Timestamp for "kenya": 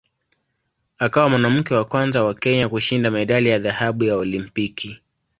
2.33-2.69